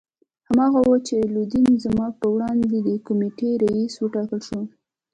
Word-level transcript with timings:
هماغه 0.47 0.79
وو 0.87 0.95
چې 1.07 1.15
لودین 1.33 1.67
زما 1.85 2.07
په 2.19 2.25
وړاندیز 2.33 2.75
د 2.87 2.89
کمېټې 3.07 3.49
رییس 3.61 3.93
وټاکل 3.99 4.39
شو. 4.47 4.61